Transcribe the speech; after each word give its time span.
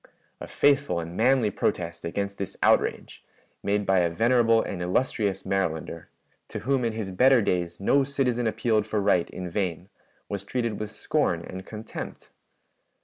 "A 0.39 0.47
faithful 0.47 0.99
and 0.99 1.15
manly 1.15 1.51
protest 1.51 2.05
against 2.05 2.39
this 2.39 2.57
outrage, 2.63 3.23
made 3.61 3.85
by 3.85 3.99
a 3.99 4.09
venerable 4.09 4.59
and 4.59 4.81
illustrious 4.81 5.43
Marylander, 5.45 6.07
to 6.47 6.59
whom 6.61 6.83
in 6.83 6.93
his 6.93 7.11
better 7.11 7.39
days 7.39 7.79
no 7.79 8.03
citizen 8.03 8.47
appealed 8.47 8.87
for 8.87 8.99
right 8.99 9.29
in 9.29 9.47
vain, 9.47 9.89
was 10.27 10.43
treated 10.43 10.79
with 10.79 10.89
scorn 10.89 11.45
and 11.45 11.67
contempt. 11.67 12.31